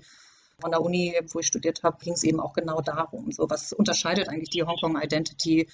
[0.62, 3.74] An der Uni, wo ich studiert habe, ging es eben auch genau darum, so was
[3.74, 5.68] unterscheidet eigentlich die Hongkong Identity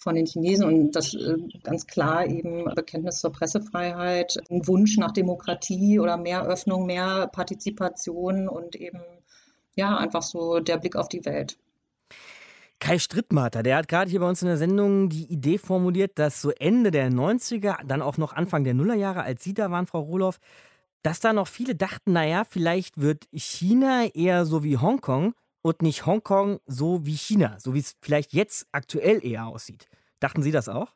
[0.00, 5.12] von den Chinesen und das äh, ganz klar eben Bekenntnis zur Pressefreiheit, ein Wunsch nach
[5.12, 9.00] Demokratie oder mehr Öffnung, mehr Partizipation und eben
[9.76, 11.58] ja einfach so der Blick auf die Welt.
[12.78, 16.40] Kai Strittmater, der hat gerade hier bei uns in der Sendung die Idee formuliert, dass
[16.40, 20.00] so Ende der 90er, dann auch noch Anfang der Nullerjahre, als Sie da waren, Frau
[20.00, 20.38] Rohloff,
[21.02, 26.06] dass da noch viele dachten, naja, vielleicht wird China eher so wie Hongkong und nicht
[26.06, 29.88] Hongkong so wie China, so wie es vielleicht jetzt aktuell eher aussieht.
[30.20, 30.88] Dachten Sie das auch?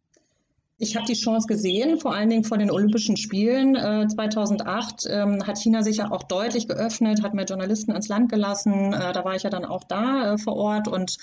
[0.77, 5.47] Ich habe die Chance gesehen, vor allen Dingen vor den Olympischen Spielen äh, 2008 ähm,
[5.47, 8.93] hat China sich ja auch deutlich geöffnet, hat mehr Journalisten ins Land gelassen.
[8.93, 11.17] Äh, da war ich ja dann auch da äh, vor Ort und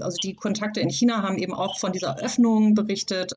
[0.00, 3.32] also die Kontakte in China haben eben auch von dieser Öffnung berichtet.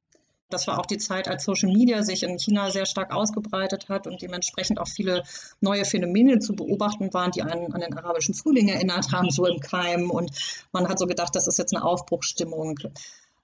[0.51, 4.07] Das war auch die Zeit, als Social Media sich in China sehr stark ausgebreitet hat
[4.07, 5.23] und dementsprechend auch viele
[5.59, 9.59] neue Phänomene zu beobachten waren, die einen an den arabischen Frühling erinnert haben, so im
[9.59, 10.11] Keim.
[10.11, 10.31] Und
[10.71, 12.79] man hat so gedacht, das ist jetzt eine Aufbruchsstimmung.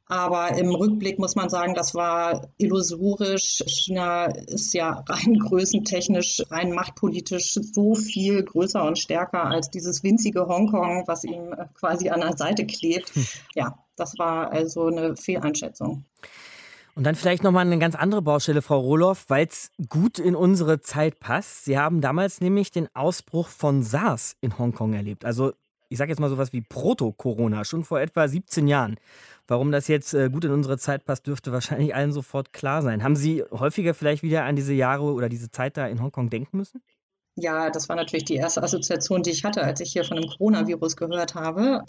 [0.09, 3.61] Aber im Rückblick muss man sagen, das war illusorisch.
[3.67, 10.47] China ist ja rein größentechnisch, rein machtpolitisch so viel größer und stärker als dieses winzige
[10.47, 13.11] Hongkong, was ihm quasi an der Seite klebt.
[13.55, 16.05] Ja, das war also eine Fehleinschätzung.
[16.97, 20.81] Und dann vielleicht nochmal eine ganz andere Baustelle, Frau Rohloff, weil es gut in unsere
[20.81, 21.65] Zeit passt.
[21.65, 25.23] Sie haben damals nämlich den Ausbruch von SARS in Hongkong erlebt.
[25.23, 25.53] Also
[25.89, 28.95] ich sage jetzt mal sowas wie Proto-Corona, schon vor etwa 17 Jahren.
[29.47, 33.03] Warum das jetzt äh, gut in unsere Zeit passt, dürfte wahrscheinlich allen sofort klar sein.
[33.03, 36.57] Haben Sie häufiger vielleicht wieder an diese Jahre oder diese Zeit da in Hongkong denken
[36.57, 36.81] müssen?
[37.35, 40.27] Ja, das war natürlich die erste Assoziation, die ich hatte, als ich hier von dem
[40.27, 41.85] Coronavirus gehört habe.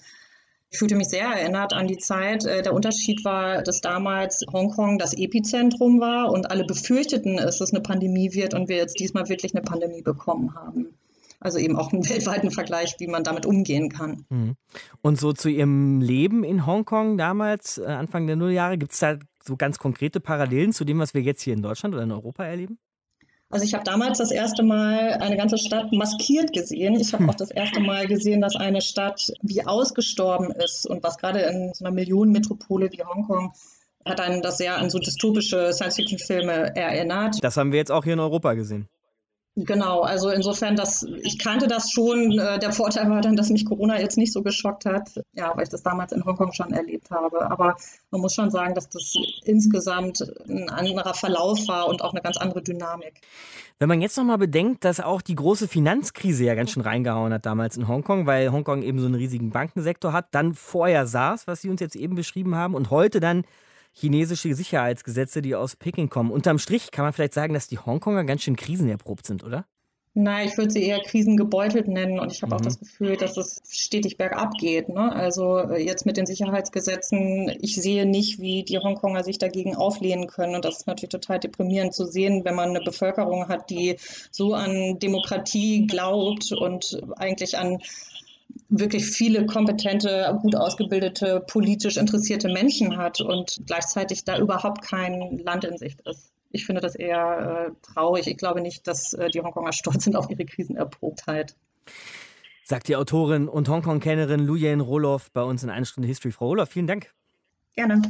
[0.71, 2.45] Ich fühlte mich sehr erinnert an die Zeit.
[2.45, 7.73] Äh, der Unterschied war, dass damals Hongkong das Epizentrum war und alle befürchteten, dass es
[7.73, 10.95] eine Pandemie wird und wir jetzt diesmal wirklich eine Pandemie bekommen haben.
[11.41, 14.27] Also eben auch einen weltweiten Vergleich, wie man damit umgehen kann.
[14.29, 14.57] Mhm.
[15.01, 19.17] Und so zu Ihrem Leben in Hongkong damals, äh, Anfang der Nulljahre, gibt es da
[19.43, 22.45] so ganz konkrete Parallelen zu dem, was wir jetzt hier in Deutschland oder in Europa
[22.45, 22.79] erleben?
[23.51, 27.01] Also ich habe damals das erste Mal eine ganze Stadt maskiert gesehen.
[27.01, 27.31] Ich habe hm.
[27.31, 31.73] auch das erste Mal gesehen, dass eine Stadt wie ausgestorben ist und was gerade in
[31.73, 33.53] so einer Millionenmetropole wie Hongkong
[34.05, 37.37] hat einen das sehr an so dystopische Science-Fiction-Filme erinnert.
[37.43, 38.89] Das haben wir jetzt auch hier in Europa gesehen.
[39.65, 42.39] Genau, also insofern, dass ich kannte das schon.
[42.39, 45.65] Äh, der Vorteil war dann, dass mich Corona jetzt nicht so geschockt hat, ja, weil
[45.65, 47.51] ich das damals in Hongkong schon erlebt habe.
[47.51, 47.77] Aber
[48.13, 52.37] man muss schon sagen, dass das insgesamt ein anderer Verlauf war und auch eine ganz
[52.37, 53.21] andere Dynamik.
[53.81, 57.45] Wenn man jetzt nochmal bedenkt, dass auch die große Finanzkrise ja ganz schön reingehauen hat
[57.45, 61.63] damals in Hongkong, weil Hongkong eben so einen riesigen Bankensektor hat, dann vorher SARS, was
[61.63, 63.45] Sie uns jetzt eben beschrieben haben, und heute dann
[63.99, 66.31] chinesische Sicherheitsgesetze, die aus Peking kommen.
[66.31, 69.67] Unterm Strich kann man vielleicht sagen, dass die Hongkonger ganz schön krisenerprobt sind, oder?
[70.21, 72.57] Nein, ich würde sie eher krisengebeutelt nennen und ich habe mhm.
[72.57, 74.89] auch das Gefühl, dass es stetig bergab geht.
[74.89, 75.13] Ne?
[75.13, 80.27] Also äh, jetzt mit den Sicherheitsgesetzen, ich sehe nicht, wie die Hongkonger sich dagegen auflehnen
[80.27, 83.97] können und das ist natürlich total deprimierend zu sehen, wenn man eine Bevölkerung hat, die
[84.33, 87.79] so an Demokratie glaubt und eigentlich an
[88.69, 95.65] wirklich viele kompetente, gut ausgebildete, politisch interessierte Menschen hat und gleichzeitig da überhaupt kein Land
[95.65, 96.33] in Sicht ist.
[96.51, 98.27] Ich finde das eher äh, traurig.
[98.27, 101.57] Ich glaube nicht, dass äh, die Hongkonger stolz sind auf ihre Krisenerprobtheit.
[102.65, 106.33] Sagt die Autorin und Hongkong-Kennerin Luyen Roloff bei uns in einer Stunde History.
[106.33, 107.13] Frau Roloff, vielen Dank.
[107.75, 108.03] Gerne.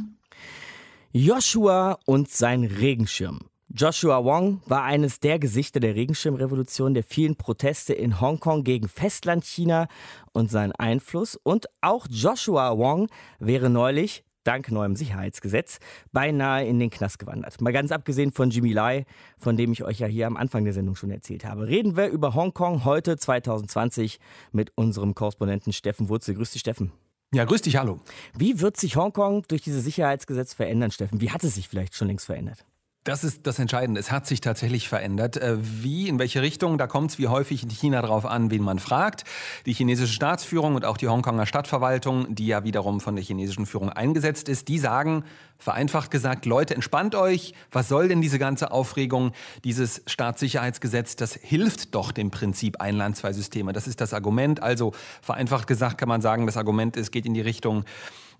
[1.11, 3.48] Joshua und sein Regenschirm.
[3.71, 9.87] Joshua Wong war eines der Gesichter der Regenschirmrevolution, der vielen Proteste in Hongkong gegen Festlandchina
[10.33, 11.35] und seinen Einfluss.
[11.35, 15.77] Und auch Joshua Wong wäre neulich, dank neuem Sicherheitsgesetz,
[16.11, 17.61] beinahe in den Knast gewandert.
[17.61, 19.05] Mal ganz abgesehen von Jimmy Lai,
[19.37, 21.67] von dem ich euch ja hier am Anfang der Sendung schon erzählt habe.
[21.67, 24.19] Reden wir über Hongkong heute 2020
[24.51, 26.33] mit unserem Korrespondenten Steffen Wurzel.
[26.33, 26.91] Grüß dich, Steffen.
[27.35, 27.99] Ja, grüß dich, hallo.
[28.35, 31.21] Wie wird sich Hongkong durch dieses Sicherheitsgesetz verändern, Steffen?
[31.21, 32.65] Wie hat es sich vielleicht schon längst verändert?
[33.05, 33.97] Das ist das Entscheidende.
[33.97, 35.37] Es hat sich tatsächlich verändert.
[35.37, 38.61] Äh, wie, in welche Richtung, da kommt es wie häufig in China darauf an, wen
[38.61, 39.23] man fragt.
[39.65, 43.89] Die chinesische Staatsführung und auch die Hongkonger Stadtverwaltung, die ja wiederum von der chinesischen Führung
[43.89, 45.23] eingesetzt ist, die sagen,
[45.57, 47.53] vereinfacht gesagt, Leute, entspannt euch.
[47.71, 49.31] Was soll denn diese ganze Aufregung?
[49.63, 53.71] Dieses Staatssicherheitsgesetz, das hilft doch dem Prinzip ein Land, zwei Systeme.
[53.71, 54.61] Das ist das Argument.
[54.61, 57.85] Also vereinfacht gesagt kann man sagen, das Argument ist, geht in die Richtung,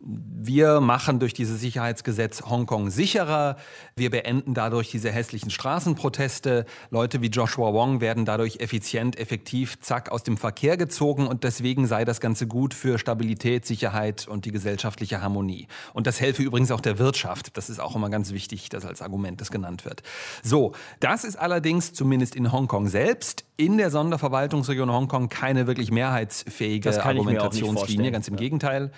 [0.01, 3.57] wir machen durch dieses Sicherheitsgesetz Hongkong sicherer.
[3.95, 6.65] Wir beenden dadurch diese hässlichen Straßenproteste.
[6.89, 11.27] Leute wie Joshua Wong werden dadurch effizient, effektiv, zack, aus dem Verkehr gezogen.
[11.27, 15.67] Und deswegen sei das Ganze gut für Stabilität, Sicherheit und die gesellschaftliche Harmonie.
[15.93, 17.57] Und das helfe übrigens auch der Wirtschaft.
[17.57, 20.01] Das ist auch immer ganz wichtig, dass als Argument das genannt wird.
[20.43, 27.03] So, das ist allerdings zumindest in Hongkong selbst in der Sonderverwaltungsregion Hongkong keine wirklich mehrheitsfähige
[27.03, 28.11] Argumentationslinie.
[28.11, 28.91] Ganz im Gegenteil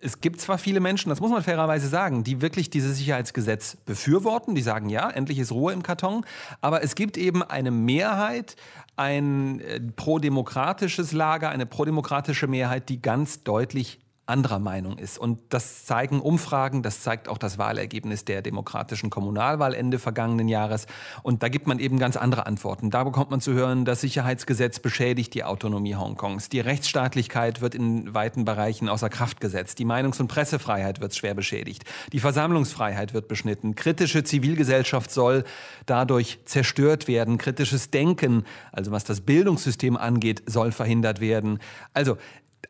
[0.00, 4.54] es gibt zwar viele Menschen, das muss man fairerweise sagen, die wirklich dieses Sicherheitsgesetz befürworten,
[4.54, 6.24] die sagen, ja, endlich ist Ruhe im Karton,
[6.60, 8.56] aber es gibt eben eine Mehrheit,
[8.96, 15.18] ein äh, prodemokratisches Lager, eine prodemokratische Mehrheit, die ganz deutlich anderer Meinung ist.
[15.18, 20.86] Und das zeigen Umfragen, das zeigt auch das Wahlergebnis der demokratischen Kommunalwahl Ende vergangenen Jahres.
[21.22, 22.90] Und da gibt man eben ganz andere Antworten.
[22.90, 26.48] Da bekommt man zu hören, das Sicherheitsgesetz beschädigt die Autonomie Hongkongs.
[26.48, 29.78] Die Rechtsstaatlichkeit wird in weiten Bereichen außer Kraft gesetzt.
[29.78, 31.84] Die Meinungs- und Pressefreiheit wird schwer beschädigt.
[32.12, 33.74] Die Versammlungsfreiheit wird beschnitten.
[33.74, 35.44] Kritische Zivilgesellschaft soll
[35.86, 37.36] dadurch zerstört werden.
[37.36, 41.58] Kritisches Denken, also was das Bildungssystem angeht, soll verhindert werden.
[41.92, 42.16] Also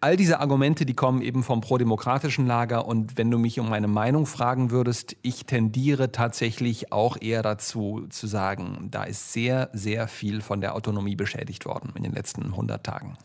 [0.00, 2.86] all diese Argumente, die kommen eben vom prodemokratischen Lager.
[2.86, 8.06] Und wenn du mich um meine Meinung fragen würdest, ich tendiere tatsächlich auch eher dazu
[8.08, 12.44] zu sagen, da ist sehr, sehr viel von der Autonomie beschädigt worden in den letzten
[12.44, 13.16] 100 Tagen.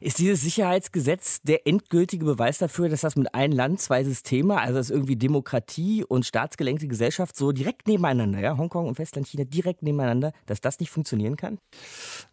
[0.00, 4.74] Ist dieses Sicherheitsgesetz der endgültige Beweis dafür, dass das mit einem Land zwei Systeme, also
[4.74, 10.32] dass irgendwie Demokratie und staatsgelenkte Gesellschaft so direkt nebeneinander, ja, Hongkong und Festlandchina direkt nebeneinander,
[10.44, 11.58] dass das nicht funktionieren kann?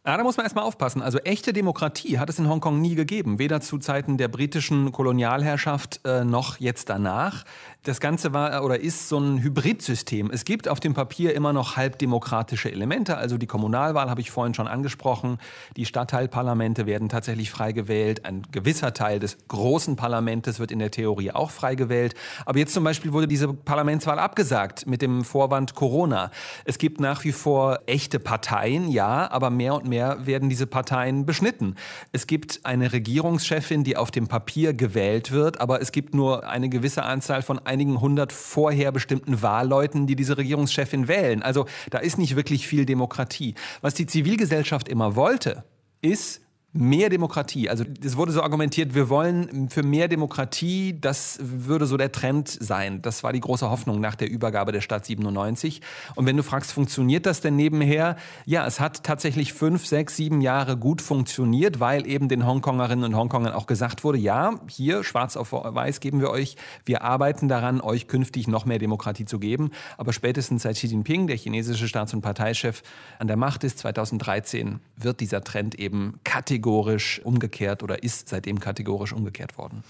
[0.05, 1.01] Ja, da muss man erstmal aufpassen.
[1.01, 6.01] Also echte Demokratie hat es in Hongkong nie gegeben, weder zu Zeiten der britischen Kolonialherrschaft
[6.03, 7.45] äh, noch jetzt danach.
[7.83, 10.31] Das Ganze war oder ist so ein Hybridsystem.
[10.31, 14.53] Es gibt auf dem Papier immer noch halbdemokratische Elemente, also die Kommunalwahl habe ich vorhin
[14.53, 15.37] schon angesprochen,
[15.77, 20.89] die Stadtteilparlamente werden tatsächlich frei gewählt, ein gewisser Teil des großen Parlamentes wird in der
[20.89, 22.15] Theorie auch frei gewählt.
[22.45, 26.31] Aber jetzt zum Beispiel wurde diese Parlamentswahl abgesagt mit dem Vorwand Corona.
[26.65, 31.25] Es gibt nach wie vor echte Parteien, ja, aber mehr und mehr werden diese Parteien
[31.25, 31.75] beschnitten.
[32.11, 36.69] Es gibt eine Regierungschefin, die auf dem Papier gewählt wird, aber es gibt nur eine
[36.69, 41.43] gewisse Anzahl von einigen hundert vorher bestimmten Wahlleuten, die diese Regierungschefin wählen.
[41.43, 43.53] Also da ist nicht wirklich viel Demokratie.
[43.81, 45.63] Was die Zivilgesellschaft immer wollte,
[46.01, 46.42] ist
[46.75, 47.69] Mehr Demokratie.
[47.69, 52.49] Also es wurde so argumentiert, wir wollen für mehr Demokratie, das würde so der Trend
[52.49, 53.03] sein.
[53.03, 55.81] Das war die große Hoffnung nach der Übergabe der Stadt 97.
[56.15, 58.15] Und wenn du fragst, funktioniert das denn nebenher?
[58.47, 63.15] Ja, es hat tatsächlich fünf, sechs, sieben Jahre gut funktioniert, weil eben den Hongkongerinnen und
[63.15, 66.55] Hongkongern auch gesagt wurde, ja, hier schwarz auf weiß geben wir euch,
[66.85, 69.69] wir arbeiten daran, euch künftig noch mehr Demokratie zu geben.
[69.99, 72.81] Aber spätestens seit Xi Jinping, der chinesische Staats- und Parteichef,
[73.19, 78.59] an der Macht ist, 2013, wird dieser Trend eben kategorisch kategorisch umgekehrt oder ist seitdem
[78.59, 79.83] kategorisch umgekehrt worden.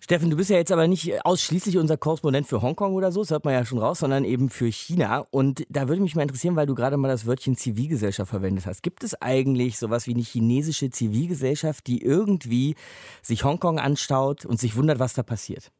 [0.00, 3.30] Steffen, du bist ja jetzt aber nicht ausschließlich unser Korrespondent für Hongkong oder so, das
[3.30, 5.26] hört man ja schon raus, sondern eben für China.
[5.30, 8.82] Und da würde mich mal interessieren, weil du gerade mal das Wörtchen Zivilgesellschaft verwendet hast.
[8.82, 12.74] Gibt es eigentlich sowas wie eine chinesische Zivilgesellschaft, die irgendwie
[13.22, 15.70] sich Hongkong anschaut und sich wundert, was da passiert?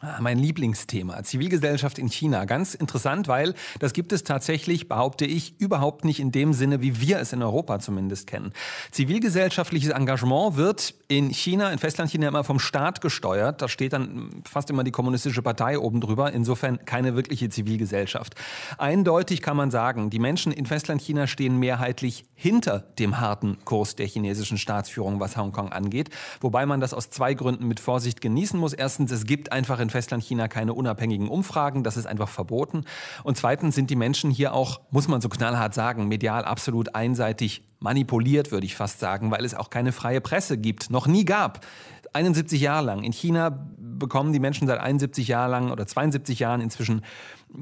[0.00, 2.44] Ah, mein Lieblingsthema, Zivilgesellschaft in China.
[2.44, 7.00] Ganz interessant, weil das gibt es tatsächlich, behaupte ich, überhaupt nicht in dem Sinne, wie
[7.00, 8.52] wir es in Europa zumindest kennen.
[8.92, 13.60] Zivilgesellschaftliches Engagement wird in China, in Festlandchina immer vom Staat gesteuert.
[13.60, 16.32] Da steht dann fast immer die kommunistische Partei oben drüber.
[16.32, 18.36] Insofern keine wirkliche Zivilgesellschaft.
[18.76, 24.06] Eindeutig kann man sagen, die Menschen in Festlandchina stehen mehrheitlich hinter dem harten Kurs der
[24.06, 26.10] chinesischen Staatsführung, was Hongkong angeht.
[26.40, 28.74] Wobei man das aus zwei Gründen mit Vorsicht genießen muss.
[28.74, 31.84] Erstens, es gibt einfach in Festlandchina keine unabhängigen Umfragen.
[31.84, 32.84] Das ist einfach verboten.
[33.24, 37.62] Und zweitens sind die Menschen hier auch, muss man so knallhart sagen, medial absolut einseitig
[37.80, 41.64] manipuliert, würde ich fast sagen, weil es auch keine freie Presse gibt, noch nie gab.
[42.12, 43.02] 71 Jahre lang.
[43.02, 47.02] In China bekommen die Menschen seit 71 Jahren lang oder 72 Jahren inzwischen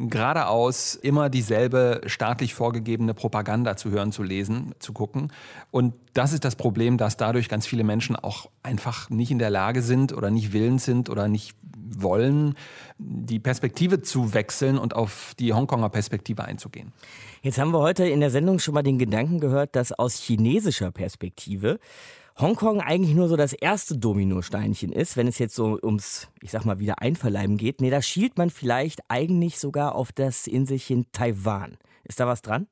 [0.09, 5.33] geradeaus immer dieselbe staatlich vorgegebene Propaganda zu hören, zu lesen, zu gucken.
[5.71, 9.51] Und das ist das Problem, dass dadurch ganz viele Menschen auch einfach nicht in der
[9.51, 11.57] Lage sind oder nicht willens sind oder nicht
[11.89, 12.55] wollen,
[12.99, 16.93] die Perspektive zu wechseln und auf die Hongkonger Perspektive einzugehen.
[17.43, 20.91] Jetzt haben wir heute in der Sendung schon mal den Gedanken gehört, dass aus chinesischer
[20.91, 21.79] Perspektive
[22.39, 26.67] Hongkong eigentlich nur so das erste Dominosteinchen ist, wenn es jetzt so ums, ich sag
[26.67, 27.81] mal, wieder einverleiben geht.
[27.81, 31.79] Nee, da schielt man vielleicht eigentlich sogar auf das Inselchen Taiwan.
[32.05, 32.67] Ist da was dran?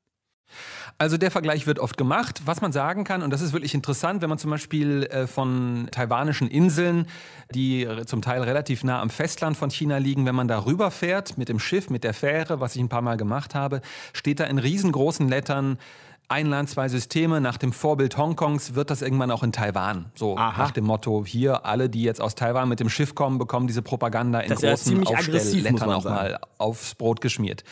[0.99, 2.43] Also der Vergleich wird oft gemacht.
[2.45, 5.89] Was man sagen kann, und das ist wirklich interessant, wenn man zum Beispiel äh, von
[5.91, 7.07] taiwanischen Inseln,
[7.55, 11.49] die zum Teil relativ nah am Festland von China liegen, wenn man da rüberfährt mit
[11.49, 13.81] dem Schiff, mit der Fähre, was ich ein paar Mal gemacht habe,
[14.13, 15.79] steht da in riesengroßen Lettern
[16.29, 17.41] ein Land, zwei Systeme.
[17.41, 20.07] Nach dem Vorbild Hongkongs wird das irgendwann auch in Taiwan.
[20.15, 20.63] So Aha.
[20.63, 23.83] nach dem Motto, hier alle, die jetzt aus Taiwan mit dem Schiff kommen, bekommen diese
[23.83, 27.65] Propaganda in das großen Aufstelllettern auch mal aufs Brot geschmiert.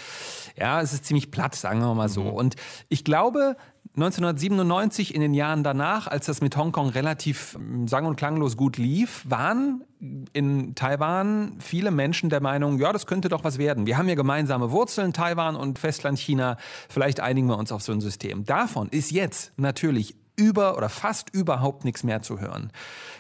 [0.56, 2.24] Ja, es ist ziemlich platt, sagen wir mal so.
[2.24, 2.30] Mhm.
[2.30, 2.56] Und
[2.88, 3.56] ich glaube,
[3.94, 8.78] 1997, in den Jahren danach, als das mit Hongkong relativ hm, sang- und klanglos gut
[8.78, 9.85] lief, waren
[10.33, 13.87] in Taiwan viele Menschen der Meinung, ja, das könnte doch was werden.
[13.87, 16.57] Wir haben ja gemeinsame Wurzeln, Taiwan und Festland China.
[16.88, 18.44] Vielleicht einigen wir uns auf so ein System.
[18.44, 22.70] Davon ist jetzt natürlich über oder fast überhaupt nichts mehr zu hören.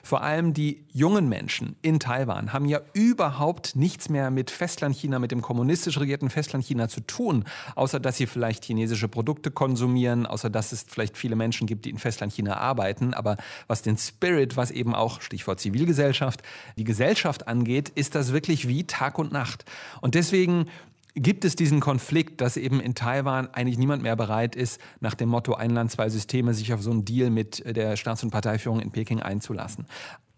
[0.02, 5.30] Vor allem die jungen Menschen in Taiwan haben ja überhaupt nichts mehr mit Festlandchina, mit
[5.30, 7.44] dem kommunistisch regierten Festlandchina zu tun,
[7.76, 11.90] außer dass sie vielleicht chinesische Produkte konsumieren, außer dass es vielleicht viele Menschen gibt, die
[11.90, 13.14] in Festlandchina arbeiten.
[13.14, 16.42] Aber was den Spirit, was eben auch, Stichwort Zivilgesellschaft,
[16.76, 19.64] die Gesellschaft angeht, ist das wirklich wie Tag und Nacht.
[20.00, 20.66] Und deswegen
[21.14, 25.28] gibt es diesen Konflikt, dass eben in Taiwan eigentlich niemand mehr bereit ist, nach dem
[25.28, 28.80] Motto ein Land, zwei Systeme, sich auf so einen Deal mit der Staats- und Parteiführung
[28.80, 29.86] in Peking einzulassen.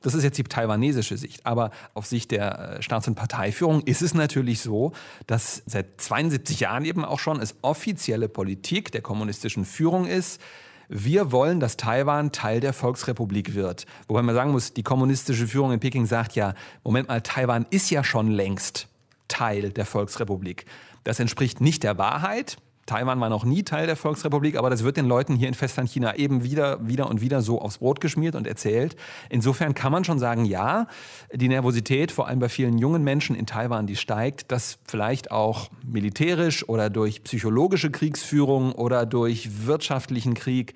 [0.04, 1.46] Das ist jetzt die taiwanesische Sicht.
[1.46, 4.92] Aber auf Sicht der äh, Staats- und Parteiführung ist es natürlich so,
[5.26, 10.42] dass seit 72 Jahren eben auch schon es offizielle Politik der kommunistischen Führung ist,
[10.90, 13.86] wir wollen, dass Taiwan Teil der Volksrepublik wird.
[14.06, 17.90] Wobei man sagen muss, die kommunistische Führung in Peking sagt ja, Moment mal, Taiwan ist
[17.90, 18.88] ja schon längst
[19.34, 20.64] Teil der Volksrepublik.
[21.02, 22.56] Das entspricht nicht der Wahrheit.
[22.86, 26.16] Taiwan war noch nie Teil der Volksrepublik, aber das wird den Leuten hier in Festlandchina
[26.16, 28.94] eben wieder, wieder und wieder so aufs Brot geschmiert und erzählt.
[29.30, 30.86] Insofern kann man schon sagen, ja,
[31.32, 35.70] die Nervosität, vor allem bei vielen jungen Menschen in Taiwan, die steigt, dass vielleicht auch
[35.82, 40.74] militärisch oder durch psychologische Kriegsführung oder durch wirtschaftlichen Krieg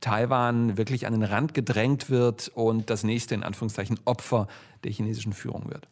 [0.00, 4.46] Taiwan wirklich an den Rand gedrängt wird und das nächste in Anführungszeichen Opfer
[4.84, 5.88] der chinesischen Führung wird.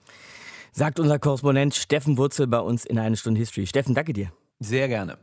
[0.78, 3.66] Sagt unser Korrespondent Steffen Wurzel bei uns in eine Stunde History.
[3.66, 4.30] Steffen, danke dir.
[4.60, 5.16] Sehr gerne.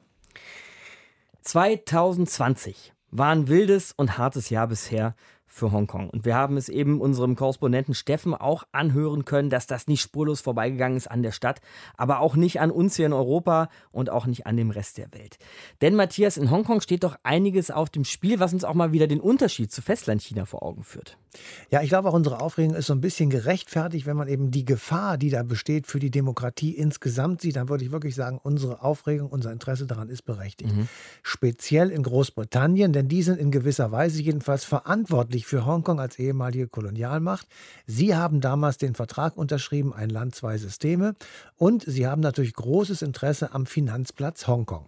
[1.44, 5.14] 2020 war ein wildes und hartes Jahr bisher
[5.54, 6.10] für Hongkong.
[6.10, 10.42] Und wir haben es eben unserem Korrespondenten Steffen auch anhören können, dass das nicht spurlos
[10.42, 11.62] vorbeigegangen ist an der Stadt,
[11.96, 15.14] aber auch nicht an uns hier in Europa und auch nicht an dem Rest der
[15.14, 15.38] Welt.
[15.82, 19.06] Denn Matthias, in Hongkong steht doch einiges auf dem Spiel, was uns auch mal wieder
[19.06, 21.18] den Unterschied zu Festlandchina vor Augen führt.
[21.70, 24.66] Ja, ich glaube auch unsere Aufregung ist so ein bisschen gerechtfertigt, wenn man eben die
[24.66, 28.82] Gefahr, die da besteht für die Demokratie insgesamt sieht, dann würde ich wirklich sagen, unsere
[28.82, 30.76] Aufregung, unser Interesse daran ist berechtigt.
[30.76, 30.88] Mhm.
[31.22, 36.20] Speziell in Großbritannien, denn die sind in gewisser Weise jedenfalls verantwortlich wichtig für Hongkong als
[36.20, 37.48] ehemalige Kolonialmacht.
[37.86, 41.16] Sie haben damals den Vertrag unterschrieben, ein Land, zwei Systeme.
[41.58, 44.86] Und sie haben natürlich großes Interesse am Finanzplatz Hongkong.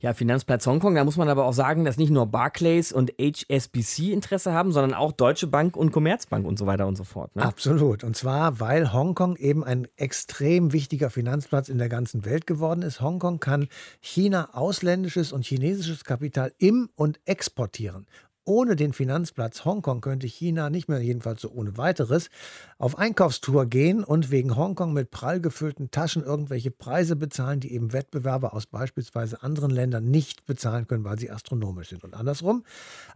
[0.00, 4.12] Ja, Finanzplatz Hongkong, da muss man aber auch sagen, dass nicht nur Barclays und HSBC
[4.12, 7.36] Interesse haben, sondern auch Deutsche Bank und Commerzbank und so weiter und so fort.
[7.36, 7.44] Ne?
[7.44, 8.02] Absolut.
[8.02, 13.00] Und zwar, weil Hongkong eben ein extrem wichtiger Finanzplatz in der ganzen Welt geworden ist.
[13.00, 13.68] Hongkong kann
[14.00, 18.06] China ausländisches und chinesisches Kapital im und exportieren.
[18.44, 22.28] Ohne den Finanzplatz Hongkong könnte China nicht mehr, jedenfalls so ohne weiteres,
[22.76, 27.92] auf Einkaufstour gehen und wegen Hongkong mit prall gefüllten Taschen irgendwelche Preise bezahlen, die eben
[27.92, 32.02] Wettbewerber aus beispielsweise anderen Ländern nicht bezahlen können, weil sie astronomisch sind.
[32.02, 32.64] Und andersrum,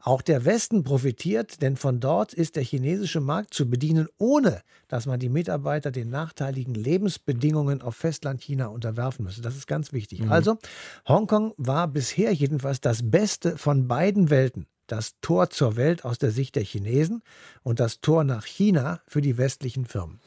[0.00, 5.06] auch der Westen profitiert, denn von dort ist der chinesische Markt zu bedienen, ohne dass
[5.06, 9.42] man die Mitarbeiter den nachteiligen Lebensbedingungen auf Festlandchina unterwerfen müsse.
[9.42, 10.20] Das ist ganz wichtig.
[10.20, 10.30] Mhm.
[10.30, 10.58] Also,
[11.08, 16.30] Hongkong war bisher jedenfalls das Beste von beiden Welten das Tor zur Welt aus der
[16.30, 17.22] Sicht der Chinesen
[17.62, 20.20] und das Tor nach China für die westlichen Firmen.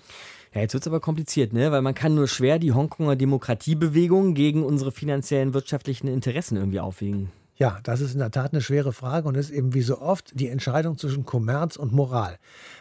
[0.54, 1.72] Ja, jetzt wird es aber kompliziert, ne?
[1.72, 7.32] weil man kann nur schwer die Hongkonger Demokratiebewegung gegen unsere finanziellen wirtschaftlichen Interessen irgendwie aufwiegen.
[7.60, 10.32] Ja, das ist in der Tat eine schwere Frage und ist eben wie so oft
[10.34, 12.38] die Entscheidung zwischen Kommerz und Moral.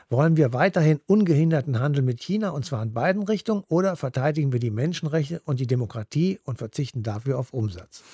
[0.09, 4.61] Wollen wir weiterhin ungehinderten Handel mit China und zwar in beiden Richtungen oder verteidigen wir
[4.61, 8.05] die Menschenrechte und die Demokratie und verzichten dafür auf Umsatz?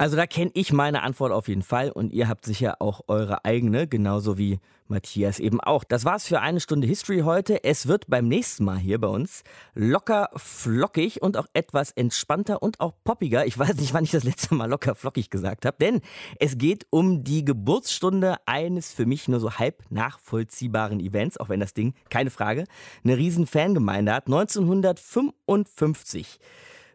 [0.00, 3.44] Also da kenne ich meine Antwort auf jeden Fall und ihr habt sicher auch eure
[3.44, 5.84] eigene, genauso wie Matthias eben auch.
[5.84, 7.64] Das war's für eine Stunde History heute.
[7.64, 9.42] Es wird beim nächsten Mal hier bei uns
[9.74, 13.44] locker flockig und auch etwas entspannter und auch poppiger.
[13.44, 16.00] Ich weiß nicht, wann ich das letzte Mal locker flockig gesagt habe, denn
[16.38, 21.60] es geht um die Geburtsstunde eines für mich nur so halb nachvollziehbaren Events, auch wenn
[21.60, 22.64] das Ding, keine Frage,
[23.04, 24.28] eine riesen Fangemeinde hat.
[24.28, 26.40] 1955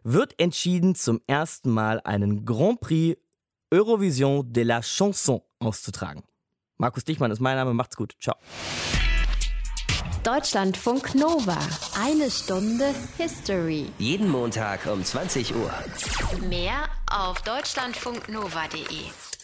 [0.06, 3.20] wird entschieden, zum ersten Mal einen Grand Prix
[3.72, 6.22] Eurovision de la Chanson auszutragen.
[6.78, 8.14] Markus Dichmann ist mein Name, macht's gut.
[8.20, 8.36] Ciao.
[10.22, 11.58] Deutschlandfunk Nova.
[12.00, 13.86] Eine Stunde History.
[13.98, 15.72] Jeden Montag um 20 Uhr.
[16.48, 19.35] Mehr auf deutschlandfunknova.de.